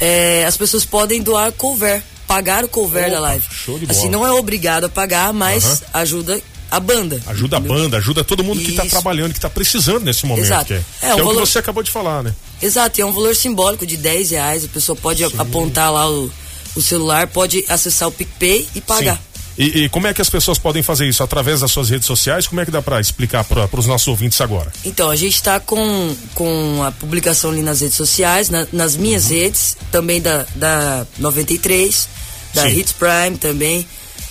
é, 0.00 0.44
as 0.46 0.56
pessoas 0.56 0.84
podem 0.84 1.20
doar 1.22 1.52
cover, 1.52 2.02
pagar 2.26 2.64
o 2.64 2.68
cover 2.68 3.02
Opa, 3.04 3.10
da 3.12 3.20
live. 3.20 3.44
show 3.50 3.78
de 3.78 3.86
bola. 3.86 3.98
Assim, 3.98 4.08
não 4.08 4.26
é 4.26 4.30
obrigado 4.32 4.84
a 4.84 4.88
pagar, 4.88 5.32
mas 5.32 5.64
Aham. 5.64 5.80
ajuda 5.94 6.40
a 6.70 6.78
banda. 6.80 7.20
Ajuda 7.26 7.56
a 7.56 7.60
banda, 7.60 7.96
ajuda 7.98 8.22
todo 8.22 8.44
mundo 8.44 8.60
que 8.62 8.70
está 8.70 8.82
Isso. 8.82 8.90
trabalhando, 8.92 9.32
que 9.32 9.38
está 9.38 9.50
precisando 9.50 10.04
nesse 10.04 10.24
momento. 10.26 10.44
Exato. 10.46 10.72
É, 10.72 10.76
É, 10.76 10.82
que 11.00 11.06
um 11.06 11.08
é 11.08 11.12
o 11.14 11.16
que 11.16 11.22
valor- 11.22 11.46
você 11.46 11.58
acabou 11.58 11.82
de 11.82 11.90
falar, 11.90 12.22
né? 12.22 12.34
Exato, 12.62 12.98
e 12.98 13.02
é 13.02 13.06
um 13.06 13.12
valor 13.12 13.34
simbólico 13.34 13.84
de 13.86 13.96
10 13.96 14.30
reais. 14.30 14.64
A 14.64 14.68
pessoa 14.68 14.94
pode 14.96 15.24
a- 15.24 15.30
apontar 15.38 15.92
lá 15.92 16.08
o, 16.10 16.30
o 16.74 16.82
celular, 16.82 17.26
pode 17.26 17.64
acessar 17.68 18.08
o 18.08 18.12
PicPay 18.12 18.68
e 18.74 18.80
pagar. 18.80 19.16
Sim. 19.16 19.22
E, 19.60 19.84
e 19.84 19.88
como 19.88 20.06
é 20.06 20.14
que 20.14 20.22
as 20.22 20.30
pessoas 20.30 20.56
podem 20.56 20.84
fazer 20.84 21.08
isso? 21.08 21.20
Através 21.20 21.60
das 21.62 21.72
suas 21.72 21.90
redes 21.90 22.06
sociais? 22.06 22.46
Como 22.46 22.60
é 22.60 22.64
que 22.64 22.70
dá 22.70 22.80
para 22.80 23.00
explicar 23.00 23.42
para 23.42 23.68
os 23.72 23.86
nossos 23.86 24.06
ouvintes 24.06 24.40
agora? 24.40 24.72
Então, 24.84 25.10
a 25.10 25.16
gente 25.16 25.34
está 25.34 25.58
com, 25.58 26.14
com 26.34 26.80
a 26.84 26.92
publicação 26.92 27.50
ali 27.50 27.60
nas 27.60 27.80
redes 27.80 27.96
sociais, 27.96 28.48
na- 28.50 28.68
nas 28.72 28.94
minhas 28.96 29.24
Uhum. 29.24 29.30
redes, 29.36 29.76
também 29.90 30.20
da, 30.20 30.46
da 30.54 31.04
93, 31.18 32.08
da 32.54 32.62
Sim. 32.62 32.68
Hits 32.78 32.92
Prime 32.92 33.36
também. 33.36 33.84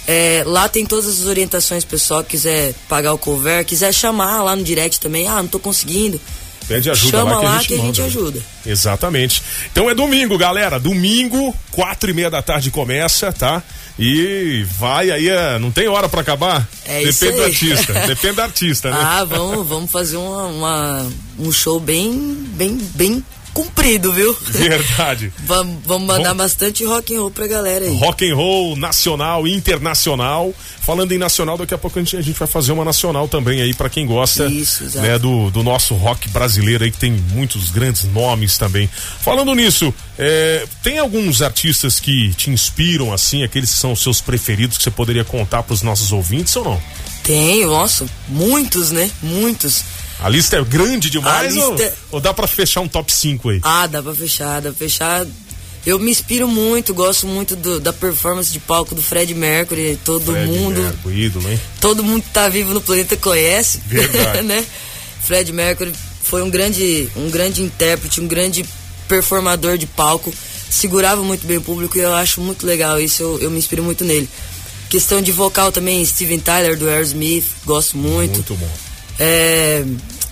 É, 0.07 0.43
lá 0.45 0.69
tem 0.69 0.85
todas 0.85 1.05
as 1.07 1.25
orientações, 1.25 1.83
pessoal, 1.83 2.23
que 2.23 2.29
quiser 2.29 2.73
pagar 2.87 3.11
o 3.13 3.17
cover, 3.17 3.65
quiser 3.65 3.93
chamar 3.93 4.41
lá 4.41 4.55
no 4.55 4.63
direct 4.63 4.97
também, 5.01 5.27
ah, 5.27 5.41
não 5.41 5.47
tô 5.49 5.59
conseguindo. 5.59 6.21
Pede 6.67 6.89
ajuda 6.89 7.17
Chama 7.19 7.31
lá 7.35 7.39
que 7.39 7.45
lá 7.45 7.51
a 7.51 7.57
gente 7.59 7.67
que 7.67 7.73
a 7.73 7.77
gente 7.77 8.01
ajuda. 8.01 8.41
Exatamente. 8.65 9.41
Então 9.71 9.89
é 9.89 9.95
domingo, 9.95 10.37
galera. 10.37 10.79
Domingo, 10.79 11.55
quatro 11.71 12.09
e 12.09 12.13
meia 12.13 12.29
da 12.29 12.41
tarde 12.41 12.69
começa, 12.71 13.31
tá? 13.31 13.63
E 13.97 14.65
vai 14.77 15.09
aí, 15.09 15.27
é, 15.29 15.57
não 15.57 15.71
tem 15.71 15.87
hora 15.87 16.07
para 16.07 16.21
acabar? 16.21 16.67
É 16.85 17.03
Depende 17.03 17.09
isso 17.09 17.31
do 17.31 17.41
aí. 17.41 17.43
artista. 17.45 17.93
Depende 18.05 18.35
do 18.35 18.41
artista, 18.41 18.91
né? 18.91 18.97
Ah, 19.01 19.23
vamos, 19.23 19.67
vamos 19.67 19.89
fazer 19.91 20.17
uma, 20.17 20.43
uma- 20.45 21.07
um 21.39 21.51
show 21.51 21.79
bem, 21.79 22.13
bem, 22.55 22.77
bem 22.93 23.23
cumprido, 23.57 24.13
viu? 24.13 24.37
Verdade. 24.51 25.33
vamos, 25.43 25.77
vamos 25.83 26.07
mandar 26.07 26.29
Bom, 26.29 26.37
bastante 26.37 26.85
rock 26.85 27.15
and 27.15 27.21
roll 27.21 27.31
pra 27.31 27.47
galera 27.47 27.85
aí. 27.85 27.97
Rock 27.97 28.29
and 28.29 28.35
roll 28.35 28.75
nacional, 28.75 29.47
internacional. 29.47 30.53
Falando 30.81 31.11
em 31.11 31.17
nacional, 31.17 31.57
daqui 31.57 31.73
a 31.73 31.77
pouco 31.77 31.97
a 31.97 32.03
gente, 32.03 32.15
a 32.15 32.21
gente 32.21 32.37
vai 32.37 32.47
fazer 32.47 32.71
uma 32.71 32.85
nacional 32.85 33.27
também 33.27 33.59
aí 33.59 33.73
para 33.73 33.89
quem 33.89 34.05
gosta 34.05 34.45
Isso, 34.45 34.83
né, 34.99 35.17
do, 35.17 35.49
do 35.49 35.63
nosso 35.63 35.95
rock 35.95 36.29
brasileiro 36.29 36.83
aí 36.83 36.91
que 36.91 36.99
tem 36.99 37.11
muitos 37.11 37.71
grandes 37.71 38.03
nomes 38.03 38.59
também. 38.59 38.87
Falando 39.21 39.55
nisso, 39.55 39.91
é, 40.19 40.65
tem 40.83 40.99
alguns 40.99 41.41
artistas 41.41 41.99
que 41.99 42.33
te 42.35 42.51
inspiram 42.51 43.11
assim, 43.11 43.43
aqueles 43.43 43.73
que 43.73 43.79
são 43.79 43.91
os 43.91 44.03
seus 44.03 44.21
preferidos 44.21 44.77
que 44.77 44.83
você 44.83 44.91
poderia 44.91 45.25
contar 45.25 45.63
para 45.63 45.73
os 45.73 45.81
nossos 45.81 46.11
ouvintes 46.11 46.55
ou 46.55 46.63
não? 46.63 46.81
Tenho, 47.23 47.69
nossa, 47.69 48.05
muitos, 48.27 48.91
né? 48.91 49.09
Muitos. 49.21 49.83
A 50.19 50.29
lista 50.29 50.57
é 50.57 50.63
grande 50.63 51.09
demais 51.09 51.53
lista... 51.53 51.69
ou, 51.69 51.81
é- 51.81 51.93
ou, 52.11 52.19
dá 52.19 52.33
para 52.33 52.47
fechar 52.47 52.81
um 52.81 52.87
top 52.87 53.11
5 53.11 53.49
aí? 53.49 53.59
Ah, 53.63 53.87
dá 53.87 54.01
para 54.01 54.15
fechar, 54.15 54.61
dá 54.61 54.69
pra 54.69 54.77
fechar. 54.77 55.25
Eu 55.85 55.99
me 55.99 56.11
inspiro 56.11 56.47
muito, 56.47 56.93
gosto 56.93 57.27
muito 57.27 57.55
do, 57.55 57.79
da 57.79 57.93
performance 57.93 58.51
de 58.51 58.59
palco 58.59 58.93
do 58.93 59.01
Fred 59.01 59.33
Mercury, 59.33 59.97
todo 60.03 60.33
Fred 60.33 60.47
mundo. 60.51 60.81
Mercury, 60.81 61.25
ídolo, 61.25 61.49
hein? 61.49 61.61
Todo 61.79 62.03
mundo 62.03 62.23
que 62.23 62.29
tá 62.31 62.49
vivo 62.49 62.73
no 62.73 62.81
planeta 62.81 63.15
conhece. 63.15 63.79
Verdade. 63.85 64.41
né? 64.47 64.65
Fred 65.23 65.53
Mercury 65.53 65.93
foi 66.23 66.43
um 66.43 66.49
grande, 66.49 67.07
um 67.15 67.29
grande 67.29 67.61
intérprete, 67.61 68.19
um 68.19 68.27
grande 68.27 68.65
performador 69.07 69.77
de 69.77 69.87
palco, 69.87 70.33
segurava 70.69 71.23
muito 71.23 71.47
bem 71.47 71.57
o 71.57 71.61
público 71.61 71.97
e 71.97 72.01
eu 72.01 72.13
acho 72.13 72.41
muito 72.41 72.65
legal 72.65 72.99
isso, 72.99 73.23
eu, 73.23 73.39
eu 73.39 73.51
me 73.51 73.57
inspiro 73.57 73.81
muito 73.81 74.03
nele. 74.03 74.27
Questão 74.89 75.21
de 75.21 75.31
vocal 75.31 75.71
também, 75.71 76.05
Steven 76.05 76.39
Tyler 76.39 76.77
do 76.77 76.87
Aerosmith, 76.89 77.45
gosto 77.65 77.97
muito. 77.97 78.33
Muito 78.33 78.55
bom. 78.55 78.86
É, 79.19 79.83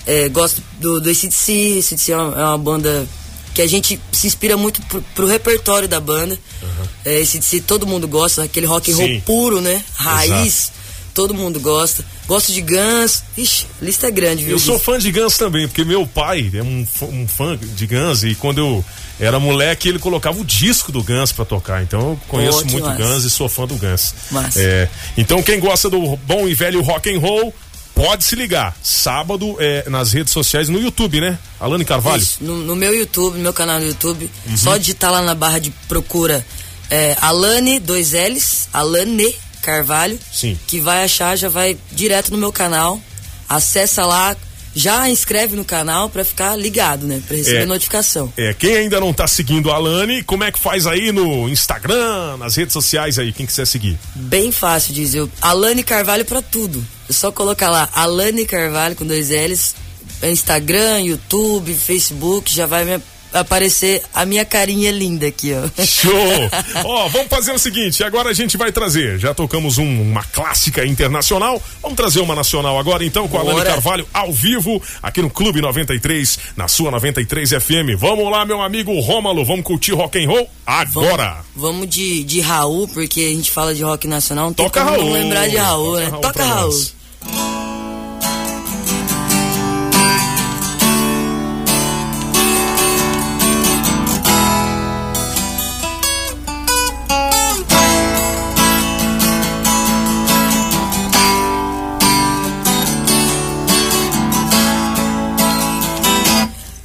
é, 0.06 0.30
gosto 0.30 0.62
do, 0.80 1.02
do 1.02 1.10
ACDC, 1.10 1.80
ACDC 1.80 2.12
é 2.12 2.18
uma, 2.18 2.42
é 2.42 2.44
uma, 2.46 2.58
banda 2.58 3.08
que 3.54 3.62
a 3.62 3.68
gente 3.68 4.00
se 4.12 4.28
inspira 4.28 4.56
muito 4.56 4.82
pro, 4.84 5.02
pro 5.16 5.28
repertório 5.28 5.88
da 5.88 6.00
banda. 6.00 6.38
Uhum. 6.62 6.88
É, 7.04 7.22
ACDC 7.22 7.62
todo 7.62 7.88
mundo 7.88 8.08
gosta, 8.08 8.44
aquele 8.44 8.68
rock 8.68 8.92
and 8.92 8.96
roll 8.96 9.22
puro, 9.22 9.62
né? 9.62 9.84
Raiz. 9.96 10.32
Exato. 10.32 10.86
Todo 11.16 11.34
mundo 11.34 11.62
gosta. 11.62 12.04
Gosto 12.28 12.52
de 12.52 12.60
Guns. 12.60 13.24
Ixi, 13.38 13.66
a 13.82 13.86
lista 13.86 14.08
é 14.08 14.12
grande, 14.12 14.44
viu? 14.44 14.56
Eu 14.56 14.60
sou 14.60 14.78
fã 14.78 15.00
de 15.00 15.10
Guns 15.14 15.38
também, 15.38 15.66
porque 15.66 15.86
meu 15.86 16.06
pai 16.06 16.52
é 16.54 16.62
um, 16.62 16.86
um 17.04 17.26
fã 17.26 17.58
de 17.58 17.88
Guns 17.88 18.24
e 18.24 18.36
quando 18.36 18.58
eu 18.58 18.86
era 19.18 19.40
moleque, 19.40 19.88
ele 19.88 19.98
colocava 19.98 20.40
o 20.42 20.44
disco 20.44 20.92
do 20.92 21.02
Guns 21.02 21.32
para 21.32 21.46
tocar. 21.46 21.82
Então 21.82 22.02
eu 22.02 22.20
conheço 22.28 22.64
oh, 22.68 22.72
muito 22.72 22.86
massa. 22.86 23.02
Guns 23.02 23.24
e 23.24 23.30
sou 23.30 23.48
fã 23.48 23.66
do 23.66 23.76
Guns. 23.76 24.14
É, 24.58 24.90
então 25.18 25.42
quem 25.42 25.58
gosta 25.58 25.90
do 25.90 26.18
bom 26.18 26.50
e 26.50 26.54
velho 26.54 26.82
rock 26.82 27.10
and 27.10 27.20
roll, 27.20 27.54
pode 27.96 28.26
se 28.26 28.36
ligar. 28.36 28.78
Sábado 28.84 29.56
é, 29.60 29.90
nas 29.90 30.12
redes 30.12 30.34
sociais, 30.34 30.70
no 30.70 30.80
YouTube, 30.80 31.22
né? 31.22 31.40
Alane 31.60 31.86
Carvalho? 31.86 32.22
Isso, 32.22 32.44
no, 32.44 32.58
no, 32.58 32.76
meu 32.76 32.94
YouTube, 32.94 33.38
no 33.38 33.44
meu 33.44 33.54
canal 33.54 33.80
no 33.80 33.88
YouTube. 33.88 34.30
Uhum. 34.46 34.58
Só 34.58 34.78
digitar 34.78 35.12
lá 35.12 35.22
na 35.22 35.34
barra 35.34 35.60
de 35.60 35.72
procura 35.88 36.46
é, 36.90 37.16
Alane, 37.22 37.80
dois 37.80 38.12
L's, 38.12 38.68
Alane 38.74 39.34
Carvalho. 39.62 40.20
Sim. 40.32 40.60
Que 40.68 40.80
vai 40.80 41.04
achar, 41.04 41.36
já 41.36 41.50
vai 41.50 41.78
direto 41.92 42.32
no 42.32 42.38
meu 42.38 42.52
canal. 42.52 43.02
Acessa 43.48 44.06
lá, 44.06 44.36
já 44.76 45.10
inscreve 45.10 45.56
no 45.56 45.64
canal 45.64 46.10
para 46.10 46.26
ficar 46.26 46.56
ligado, 46.58 47.08
né? 47.08 47.24
Para 47.26 47.38
receber 47.38 47.62
é, 47.62 47.66
notificação. 47.66 48.32
É, 48.36 48.54
quem 48.54 48.76
ainda 48.76 49.00
não 49.00 49.14
tá 49.14 49.26
seguindo 49.26 49.72
a 49.72 49.76
Alane, 49.76 50.22
como 50.22 50.44
é 50.44 50.52
que 50.52 50.60
faz 50.60 50.86
aí 50.86 51.14
no 51.14 51.48
Instagram, 51.48 52.38
nas 52.38 52.56
redes 52.58 52.74
sociais 52.74 53.18
aí, 53.18 53.32
quem 53.32 53.46
quiser 53.46 53.66
seguir? 53.66 53.98
Bem 54.14 54.52
fácil, 54.52 54.94
diz 54.94 55.16
eu. 55.16 55.30
Alane 55.42 55.82
Carvalho 55.82 56.26
para 56.26 56.42
tudo. 56.42 56.86
É 57.10 57.14
só 57.14 57.32
colocar 57.32 57.70
lá 57.70 57.88
Alane 57.94 58.46
Carvalho 58.46 58.96
com 58.96 59.06
dois 59.06 59.30
L's, 59.30 59.76
Instagram, 60.22 61.02
YouTube, 61.02 61.74
Facebook, 61.74 62.54
já 62.54 62.66
vai 62.66 62.84
me 62.84 63.02
aparecer 63.40 64.02
a 64.14 64.26
minha 64.26 64.46
carinha 64.46 64.92
linda 64.92 65.28
aqui, 65.28 65.54
ó. 65.54 65.84
Show! 65.84 66.12
ó, 66.86 67.08
vamos 67.10 67.28
fazer 67.28 67.52
o 67.52 67.60
seguinte, 67.60 68.04
agora 68.04 68.30
a 68.30 68.34
gente 68.34 68.58
vai 68.58 68.72
trazer, 68.72 69.20
já 69.20 69.34
tocamos 69.34 69.78
um, 69.78 70.02
uma 70.02 70.24
clássica 70.24 70.86
internacional, 70.86 71.62
vamos 71.82 71.98
trazer 71.98 72.22
uma 72.22 72.36
nacional 72.36 72.80
agora 72.80 73.04
então 73.06 73.28
com 73.28 73.38
a 73.38 73.42
Alane 73.42 73.64
Carvalho 73.64 74.08
ao 74.14 74.32
vivo 74.32 74.82
aqui 75.04 75.22
no 75.22 75.30
Clube 75.30 75.62
93, 75.62 76.40
na 76.56 76.68
sua 76.68 76.92
93 76.92 77.50
FM. 77.52 77.98
Vamos 77.98 78.32
lá, 78.32 78.46
meu 78.46 78.62
amigo 78.62 78.98
Rômalo, 79.00 79.44
vamos 79.46 79.66
curtir 79.66 79.92
rock 79.94 80.24
and 80.24 80.28
roll 80.28 80.50
agora. 80.66 81.44
Vamos, 81.56 81.76
vamos 81.76 81.90
de, 81.90 82.24
de 82.24 82.40
Raul, 82.42 82.88
porque 82.88 83.20
a 83.22 83.30
gente 83.36 83.52
fala 83.52 83.74
de 83.76 83.84
rock 83.84 84.08
nacional, 84.08 84.46
não 84.48 84.54
Toca 84.54 84.80
tem 84.82 84.90
como 84.90 85.02
Raul. 85.02 85.14
lembrar 85.14 85.48
de 85.50 85.58
Raul, 85.58 85.86
Toca 85.94 86.00
né? 86.00 86.10
Raul 86.10 86.22
Toca 86.22 86.46
Raul. 86.46 86.86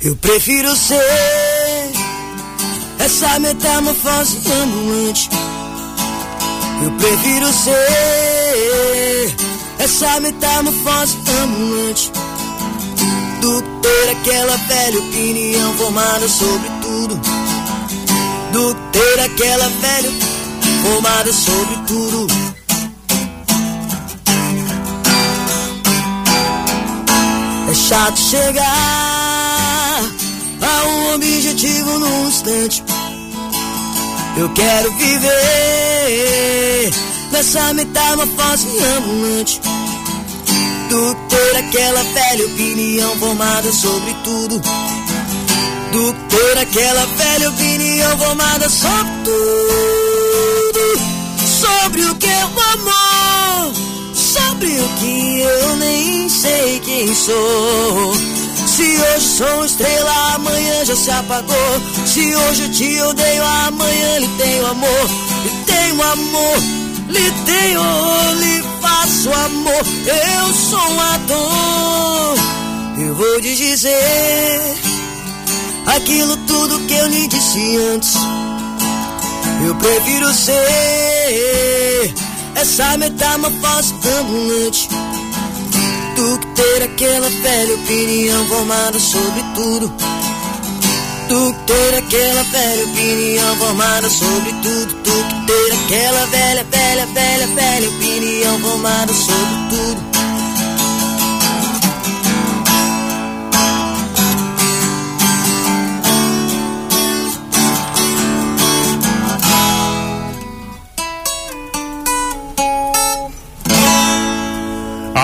Eu 0.02 0.16
prefiro 0.16 0.74
ser 0.74 0.96
essa 2.98 3.38
metamorfose 3.38 4.38
ambulante. 4.50 5.28
Eu 6.82 6.90
prefiro 6.92 7.52
ser 7.52 9.36
essa 9.78 10.18
metamorfose 10.20 11.18
ambulante 11.42 12.10
do 13.42 13.62
que 13.62 13.68
ter 13.82 14.10
aquela 14.12 14.56
velha 14.56 15.00
opinião 15.00 15.74
formada 15.74 16.26
sobre 16.28 16.70
tudo. 16.80 17.20
Do 18.52 18.74
que 18.74 18.98
ter 18.98 19.20
aquela 19.20 19.68
velha 19.68 20.12
formada 20.82 21.30
sobre 21.30 21.76
tudo. 21.86 22.26
É 27.70 27.74
chato 27.74 28.18
chegar 28.18 29.09
objetivo 31.60 31.98
num 31.98 32.26
instante. 32.26 32.82
Eu 34.38 34.48
quero 34.50 34.90
viver 34.96 35.30
nessa 37.30 37.74
metamorfose 37.74 38.66
ambulante. 38.96 39.60
Do 40.88 41.14
ter 41.28 41.56
aquela 41.58 42.02
velha 42.02 42.46
opinião 42.46 43.14
formada 43.18 43.70
sobre 43.72 44.14
tudo. 44.24 44.58
Do 45.92 46.14
ter 46.30 46.58
aquela 46.58 47.04
velha 47.06 47.50
opinião 47.50 48.16
formada 48.16 48.66
sobre 48.70 49.12
tudo. 49.24 50.80
Sobre 51.46 52.04
o 52.06 52.14
que 52.14 52.26
é 52.26 52.46
o 52.46 52.60
amor. 52.72 53.74
Sobre 54.14 54.80
o 54.80 54.88
que 54.98 55.40
eu 55.40 55.76
nem 55.76 56.26
sei 56.28 56.80
quem 56.80 57.14
sou. 57.14 58.39
Se 58.80 58.96
hoje 58.96 59.28
sou 59.36 59.64
estrela, 59.66 60.34
amanhã 60.36 60.84
já 60.86 60.96
se 60.96 61.10
apagou. 61.10 61.80
Se 62.06 62.34
hoje 62.34 62.66
te 62.70 62.98
odeio, 63.02 63.44
amanhã 63.44 64.18
lhe 64.20 64.28
tenho 64.38 64.66
amor. 64.66 65.10
Lhe 65.44 65.50
tenho 65.66 66.02
amor, 66.02 66.56
lhe 67.10 67.30
tenho, 67.44 67.82
lhe 68.40 68.62
faço 68.80 69.30
amor. 69.30 69.84
Eu 70.06 70.54
sou 70.54 70.80
um 70.80 71.00
ator. 71.00 72.38
Eu 73.06 73.14
vou 73.16 73.40
te 73.42 73.54
dizer 73.54 74.76
aquilo 75.84 76.38
tudo 76.46 76.80
que 76.86 76.94
eu 76.94 77.06
lhe 77.08 77.28
disse 77.28 77.76
antes. 77.92 78.14
Eu 79.66 79.74
prefiro 79.74 80.32
ser 80.32 82.14
essa 82.54 82.96
metamorfose 82.96 83.92
ambulante 84.20 84.88
ter 86.80 86.84
aquela 86.84 87.28
velha 87.28 87.74
opinião 87.74 88.46
formada 88.46 88.98
sobre 88.98 89.42
tudo. 89.54 89.88
Do 91.28 91.52
que 91.52 91.66
ter 91.66 91.94
aquela 91.98 92.42
velha 92.44 92.84
opinião 92.86 93.56
formada 93.56 94.08
sobre 94.08 94.52
tudo. 94.62 94.94
Do 94.94 95.12
que 95.12 95.46
ter 95.46 95.72
aquela 95.84 96.26
velha, 96.26 96.64
velha, 96.64 97.06
velha, 97.06 97.46
velha 97.48 97.88
opinião 97.90 98.58
formada 98.60 99.12
sobre 99.12 99.68
tudo. 99.70 100.09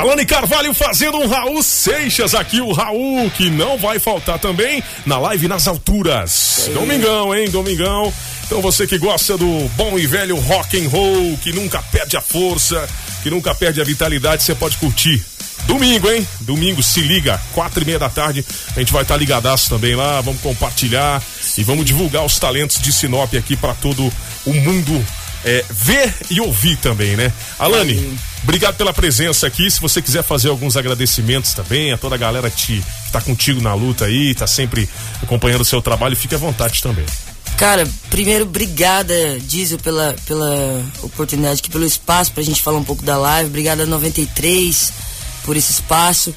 Alane 0.07 0.25
Carvalho 0.25 0.73
fazendo 0.73 1.19
um 1.19 1.27
Raul 1.27 1.61
Seixas 1.65 2.33
aqui, 2.33 2.61
o 2.61 2.71
Raul, 2.71 3.29
que 3.31 3.51
não 3.51 3.77
vai 3.77 3.99
faltar 3.99 4.39
também 4.39 4.81
na 5.05 5.19
live 5.19 5.49
nas 5.49 5.67
alturas. 5.67 6.71
Domingão, 6.73 7.35
hein? 7.35 7.51
Domingão. 7.51 8.13
Então 8.45 8.63
você 8.63 8.87
que 8.87 8.99
gosta 8.99 9.37
do 9.37 9.69
bom 9.77 9.99
e 9.99 10.07
velho 10.07 10.37
rock 10.37 10.79
and 10.79 10.89
roll, 10.89 11.37
que 11.39 11.53
nunca 11.53 11.83
perde 11.83 12.17
a 12.17 12.21
força, 12.21 12.89
que 13.25 13.31
nunca 13.31 13.53
perde 13.53 13.81
a 13.81 13.85
vitalidade, 13.85 14.45
você 14.45 14.55
pode 14.55 14.77
curtir 14.77 15.25
Domingo, 15.67 16.09
hein? 16.09 16.27
Domingo, 16.43 16.83
se 16.83 17.01
liga, 17.01 17.41
quatro 17.53 17.83
e 17.83 17.85
meia 17.85 17.99
da 17.99 18.09
tarde, 18.09 18.45
a 18.77 18.79
gente 18.79 18.93
vai 18.93 19.03
estar 19.03 19.15
tá 19.15 19.19
ligadaço 19.19 19.69
também 19.69 19.97
lá, 19.97 20.21
vamos 20.21 20.41
compartilhar 20.41 21.21
e 21.59 21.65
vamos 21.65 21.85
divulgar 21.85 22.25
os 22.25 22.39
talentos 22.39 22.81
de 22.81 22.93
Sinop 22.93 23.35
aqui 23.35 23.57
para 23.57 23.75
todo 23.75 24.13
o 24.45 24.55
mundo 24.55 25.05
é, 25.45 25.65
ver 25.71 26.15
e 26.31 26.41
ouvir 26.41 26.77
também, 26.77 27.17
né? 27.17 27.33
Alane, 27.59 28.19
obrigado 28.43 28.77
pela 28.77 28.93
presença 28.93 29.47
aqui. 29.47 29.71
Se 29.71 29.81
você 29.81 30.03
quiser 30.03 30.23
fazer 30.23 30.49
alguns 30.49 30.77
agradecimentos 30.77 31.55
também 31.55 31.93
a 31.93 31.99
toda 31.99 32.15
a 32.15 32.19
galera 32.19 32.51
que, 32.51 32.57
te, 32.57 32.85
que 33.07 33.13
tá 33.13 33.21
contigo 33.21 33.61
na 33.61 33.75
luta 33.75 34.07
aí, 34.07 34.35
tá 34.35 34.47
sempre 34.47 34.89
acompanhando 35.23 35.61
o 35.61 35.65
seu 35.65 35.81
trabalho, 35.83 36.17
fique 36.17 36.35
à 36.35 36.39
vontade 36.39 36.83
também. 36.83 37.07
Cara, 37.57 37.89
primeiro, 38.11 38.45
obrigada, 38.45 39.15
Diesel, 39.41 39.79
pela, 39.79 40.15
pela 40.27 40.85
oportunidade 41.03 41.61
aqui, 41.61 41.71
pelo 41.71 41.87
espaço 41.87 42.33
pra 42.33 42.43
gente 42.43 42.61
falar 42.61 42.77
um 42.77 42.85
pouco 42.85 43.03
da 43.03 43.17
live. 43.17 43.49
Obrigada 43.49 43.87
93 43.87 44.93
por 45.43 45.57
esse 45.57 45.73
espaço. 45.73 46.35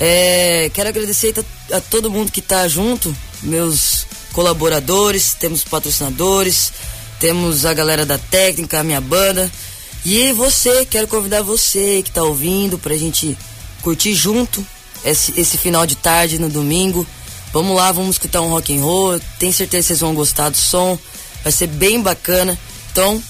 É, 0.00 0.68
quero 0.74 0.88
agradecer 0.88 1.34
a, 1.70 1.76
a, 1.76 1.80
todo 1.80 2.10
mundo 2.10 2.32
que 2.32 2.42
tá 2.42 2.66
junto, 2.66 3.16
meus 3.42 4.06
colaboradores, 4.32 5.34
temos 5.34 5.62
patrocinadores, 5.62 6.72
temos 7.18 7.64
a 7.64 7.74
galera 7.74 8.04
da 8.04 8.18
técnica, 8.18 8.80
a 8.80 8.84
minha 8.84 9.00
banda. 9.00 9.50
E 10.04 10.32
você, 10.32 10.84
quero 10.84 11.08
convidar 11.08 11.42
você 11.42 12.02
que 12.02 12.10
tá 12.10 12.22
ouvindo 12.22 12.78
pra 12.78 12.96
gente 12.96 13.36
curtir 13.82 14.14
junto 14.14 14.64
esse, 15.04 15.38
esse 15.38 15.58
final 15.58 15.86
de 15.86 15.96
tarde 15.96 16.38
no 16.38 16.48
domingo. 16.48 17.06
Vamos 17.52 17.76
lá, 17.76 17.90
vamos 17.92 18.16
escutar 18.16 18.40
um 18.40 18.50
rock 18.50 18.76
and 18.76 18.82
roll. 18.82 19.20
Tenho 19.38 19.52
certeza 19.52 19.82
que 19.82 19.88
vocês 19.88 20.00
vão 20.00 20.14
gostar 20.14 20.48
do 20.48 20.56
som. 20.56 20.98
Vai 21.42 21.52
ser 21.52 21.68
bem 21.68 22.00
bacana. 22.00 22.58
Então, 22.92 23.22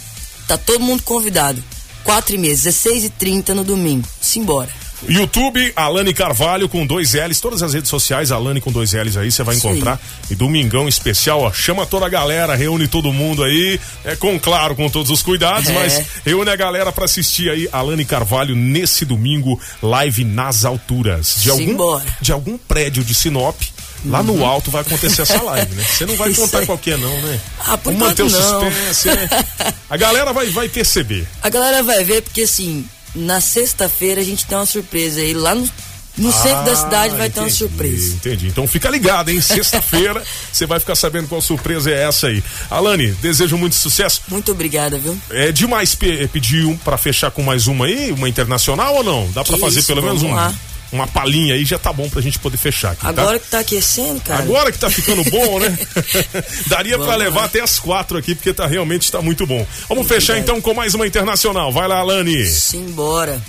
tá 0.46 0.58
todo 0.58 0.80
mundo 0.80 1.02
convidado. 1.02 1.62
4 2.04 2.34
e 2.34 2.38
meia, 2.38 2.54
16 2.54 3.04
e 3.04 3.10
30 3.10 3.54
no 3.54 3.64
domingo. 3.64 4.06
Simbora. 4.20 4.85
YouTube, 5.08 5.72
Alane 5.76 6.14
Carvalho 6.14 6.68
com 6.68 6.86
dois 6.86 7.14
L's, 7.14 7.40
todas 7.40 7.62
as 7.62 7.74
redes 7.74 7.90
sociais, 7.90 8.32
Alane 8.32 8.60
com 8.60 8.72
dois 8.72 8.92
L's 8.92 9.16
aí, 9.16 9.30
você 9.30 9.42
vai 9.42 9.56
encontrar. 9.56 10.00
E 10.30 10.34
domingão 10.34 10.88
especial, 10.88 11.42
ó, 11.42 11.52
chama 11.52 11.86
toda 11.86 12.06
a 12.06 12.08
galera, 12.08 12.54
reúne 12.54 12.88
todo 12.88 13.12
mundo 13.12 13.44
aí, 13.44 13.78
é 14.04 14.16
com, 14.16 14.38
claro, 14.38 14.74
com 14.74 14.88
todos 14.88 15.10
os 15.10 15.22
cuidados, 15.22 15.68
é. 15.68 15.72
mas 15.72 16.02
reúne 16.24 16.50
a 16.50 16.56
galera 16.56 16.90
para 16.90 17.04
assistir 17.04 17.50
aí 17.50 17.68
Alane 17.72 18.04
Carvalho 18.04 18.56
nesse 18.56 19.04
domingo, 19.04 19.60
live 19.82 20.24
nas 20.24 20.64
alturas. 20.64 21.36
De 21.40 21.50
algum, 21.50 22.00
de 22.20 22.32
algum 22.32 22.56
prédio 22.58 23.04
de 23.04 23.14
Sinop, 23.14 23.56
Lá 24.04 24.22
no 24.22 24.34
uhum. 24.34 24.46
alto 24.46 24.70
vai 24.70 24.82
acontecer 24.82 25.22
essa 25.22 25.42
live, 25.42 25.74
né? 25.74 25.82
Você 25.82 26.06
não 26.06 26.14
vai 26.16 26.28
Isso 26.30 26.40
contar 26.40 26.64
qualquer 26.64 26.98
não, 26.98 27.22
né? 27.22 27.40
Ah, 27.58 27.76
por 27.76 27.92
Vamos 27.92 28.08
manter 28.08 28.22
o 28.22 28.30
suspense, 28.30 29.08
né? 29.08 29.28
A 29.90 29.96
galera 29.96 30.32
vai, 30.32 30.46
vai 30.46 30.68
perceber. 30.68 31.26
A 31.42 31.48
galera 31.48 31.82
vai 31.82 32.04
ver 32.04 32.22
porque 32.22 32.42
assim, 32.42 32.86
na 33.16 33.40
sexta-feira 33.40 34.20
a 34.20 34.24
gente 34.24 34.46
tem 34.46 34.56
uma 34.56 34.66
surpresa 34.66 35.20
aí 35.20 35.34
lá 35.34 35.54
no 35.54 35.68
no 36.16 36.30
ah, 36.30 36.32
centro 36.32 36.64
da 36.64 36.74
cidade 36.74 37.14
vai 37.14 37.26
entendi, 37.26 37.34
ter 37.34 37.40
uma 37.40 37.50
surpresa. 37.50 38.14
Entendi. 38.14 38.48
Então 38.48 38.66
fica 38.66 38.88
ligado, 38.88 39.28
hein? 39.28 39.40
Sexta-feira 39.40 40.22
você 40.50 40.64
vai 40.64 40.80
ficar 40.80 40.94
sabendo 40.94 41.28
qual 41.28 41.40
surpresa 41.42 41.90
é 41.90 42.04
essa 42.04 42.28
aí. 42.28 42.42
Alane, 42.70 43.08
desejo 43.20 43.58
muito 43.58 43.74
sucesso. 43.74 44.22
Muito 44.28 44.50
obrigada, 44.50 44.98
viu? 44.98 45.18
É 45.30 45.52
demais 45.52 45.94
pe 45.94 46.26
pedir 46.28 46.64
um 46.64 46.76
para 46.76 46.96
fechar 46.96 47.30
com 47.30 47.42
mais 47.42 47.66
uma 47.66 47.84
aí, 47.84 48.12
uma 48.12 48.28
internacional 48.28 48.94
ou 48.94 49.04
não? 49.04 49.30
Dá 49.32 49.44
para 49.44 49.58
fazer 49.58 49.80
isso, 49.80 49.88
pelo 49.88 50.02
menos 50.02 50.22
uma? 50.22 50.54
Uma 50.92 51.06
palhinha 51.06 51.54
aí 51.54 51.64
já 51.64 51.78
tá 51.78 51.92
bom 51.92 52.08
pra 52.08 52.20
gente 52.22 52.38
poder 52.38 52.56
fechar 52.56 52.92
aqui, 52.92 53.02
tá? 53.02 53.08
Agora 53.08 53.38
tá? 53.38 53.44
que 53.44 53.50
tá 53.50 53.58
aquecendo, 53.60 54.20
cara. 54.20 54.42
Agora 54.42 54.72
que 54.72 54.78
tá 54.78 54.88
ficando 54.88 55.24
bom, 55.30 55.58
né? 55.58 55.76
Daria 56.66 56.98
para 56.98 57.16
levar 57.16 57.44
até 57.44 57.60
as 57.60 57.78
quatro 57.78 58.18
aqui, 58.18 58.34
porque 58.34 58.52
tá 58.52 58.66
realmente 58.66 59.10
tá 59.10 59.20
muito 59.20 59.46
bom. 59.46 59.66
Vamos 59.88 60.06
fechar 60.06 60.38
então 60.38 60.60
com 60.60 60.74
mais 60.74 60.94
uma 60.94 61.06
internacional. 61.06 61.72
Vai 61.72 61.88
lá, 61.88 61.98
Alane. 61.98 62.46
Simbora. 62.46 63.40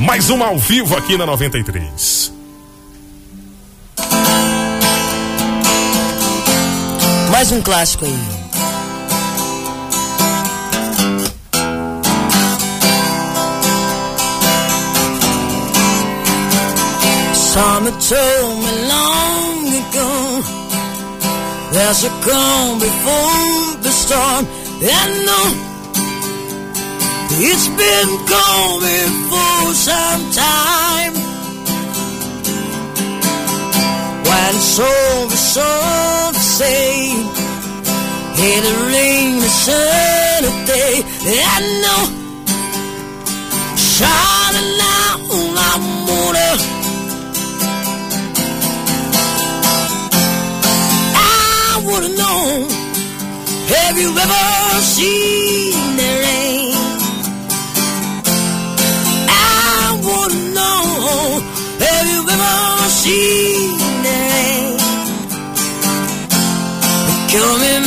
Mais 0.00 0.30
uma 0.30 0.46
ao 0.46 0.58
vivo 0.58 0.96
aqui 0.96 1.16
na 1.16 1.26
93. 1.26 2.32
Mais 7.30 7.52
um 7.52 7.60
clássico 7.60 8.04
aí. 8.04 8.37
Mama 17.58 17.90
told 17.90 18.54
me 18.62 18.72
long 18.94 19.66
ago. 19.82 20.10
There's 21.74 22.04
a 22.04 22.12
calm 22.26 22.78
before 22.78 23.82
the 23.84 23.92
storm. 24.02 24.44
And 24.98 25.12
no 25.28 25.42
It's 27.48 27.66
been 27.82 28.10
coming 28.34 29.12
for 29.30 29.74
some 29.88 30.22
time. 30.46 31.14
When 34.28 34.50
it's 34.60 34.78
over, 34.78 35.40
so 35.54 35.68
to 36.34 36.42
say 36.58 37.10
In 38.50 38.60
the 38.68 38.74
rain, 38.92 39.40
the 39.44 39.52
sunny 39.64 40.52
day. 40.72 40.94
And 41.50 41.66
no 41.86 41.98
Shining 43.92 44.70
now, 44.78 45.10
I'm 45.66 46.07
Have 53.68 53.98
you 53.98 54.10
ever 54.24 54.80
seen 54.80 55.96
the 56.00 56.10
rain? 56.24 56.72
I 59.28 60.00
have 60.00 60.00
known. 60.56 61.42
Have 61.84 62.06
you 62.14 62.22
ever 62.34 62.88
seen 63.02 63.78
the 64.04 64.16
rain? 64.32 64.78
Coming 67.32 67.77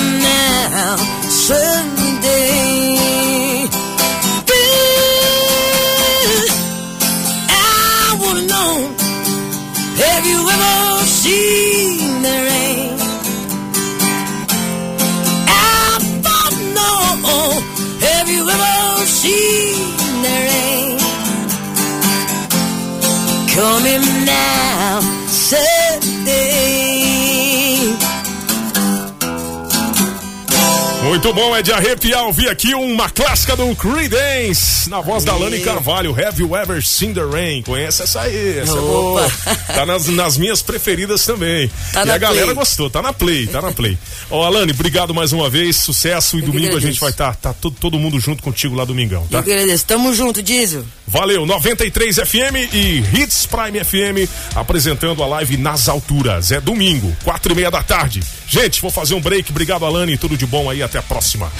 Bom, 31.33 31.55
é 31.55 31.61
de 31.61 31.71
arrepiar 31.71 32.25
ouvir 32.25 32.49
aqui 32.49 32.75
uma 32.75 33.09
clássica 33.09 33.55
do 33.55 33.73
Creedence, 33.75 34.80
na 34.89 35.01
voz 35.01 35.23
da 35.23 35.35
Lani 35.35 35.59
Carvalho, 35.59 36.11
Have 36.11 36.41
You 36.41 36.55
Ever 36.55 36.83
Seen 36.83 37.13
the 37.13 37.23
Rain? 37.23 37.61
Conhece 37.63 38.03
essa 38.03 38.21
aí, 38.21 38.59
essa 38.59 38.71
é 38.71 38.81
boa. 38.81 39.31
Tá 39.67 39.85
nas, 39.85 40.07
nas 40.07 40.37
minhas 40.37 40.61
preferidas 40.61 41.25
também. 41.25 41.69
Tá 41.93 42.05
e 42.05 42.11
a 42.11 42.17
galera 42.17 42.45
play. 42.47 42.55
gostou, 42.55 42.89
tá 42.89 43.01
na 43.01 43.13
play, 43.13 43.47
tá 43.47 43.61
na 43.61 43.71
play. 43.71 43.97
Ó, 44.29 44.45
Alane, 44.45 44.71
obrigado 44.71 45.13
mais 45.13 45.31
uma 45.31 45.49
vez, 45.49 45.77
sucesso 45.77 46.37
e 46.37 46.39
Eu 46.39 46.45
domingo 46.47 46.75
a 46.75 46.79
gente 46.79 46.99
vai 46.99 47.11
estar 47.11 47.35
tá, 47.35 47.49
tá 47.49 47.53
todo, 47.53 47.75
todo 47.79 47.99
mundo 47.99 48.19
junto 48.19 48.43
contigo 48.43 48.75
lá 48.75 48.85
domingão, 48.85 49.25
tá? 49.27 49.37
Eu 49.37 49.39
agradeço, 49.39 49.85
tamo 49.85 50.13
junto, 50.13 50.41
Diesel. 50.41 50.83
Valeu, 51.07 51.45
93 51.45 52.15
FM 52.15 52.73
e 52.73 53.03
Hits 53.13 53.45
Prime 53.45 53.83
FM 53.83 54.29
apresentando 54.55 55.21
a 55.23 55.27
live 55.27 55.57
nas 55.57 55.89
alturas. 55.89 56.51
É 56.51 56.61
domingo, 56.61 57.15
quatro 57.23 57.51
e 57.51 57.55
meia 57.55 57.71
da 57.71 57.83
tarde. 57.83 58.21
Gente, 58.47 58.81
vou 58.81 58.91
fazer 58.91 59.13
um 59.13 59.21
break. 59.21 59.51
Obrigado, 59.51 59.85
Alane, 59.85 60.17
tudo 60.17 60.37
de 60.37 60.45
bom 60.45 60.69
aí, 60.69 60.81
até 60.81 60.99
a 60.99 61.01
próxima. 61.01 61.51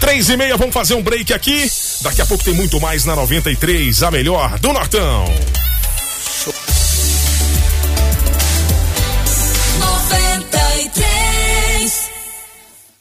Três 0.00 0.28
e 0.28 0.36
meia, 0.36 0.56
vamos 0.56 0.74
fazer 0.74 0.94
um 0.94 1.02
break 1.02 1.32
aqui. 1.32 1.70
Daqui 2.02 2.22
a 2.22 2.26
pouco 2.26 2.44
tem 2.44 2.54
muito 2.54 2.80
mais 2.80 3.04
na 3.04 3.16
93, 3.16 4.02
a 4.02 4.10
melhor 4.10 4.58
do 4.58 4.72
Nortão. 4.72 5.24